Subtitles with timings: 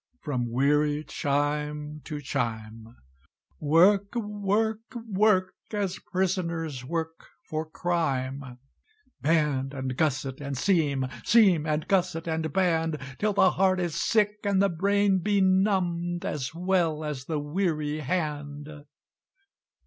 [0.19, 2.95] From weary chime to chime,
[3.59, 8.57] Work work work As prisoners work for crime!
[9.21, 14.37] Band, and gusset, and seam, Seam, and gusset, and band, Till the heart is sick,
[14.43, 18.69] and the brain benumb'd, As well as the weary hand.